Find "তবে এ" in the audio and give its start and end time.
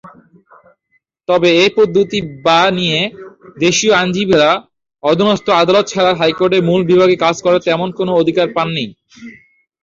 1.29-1.75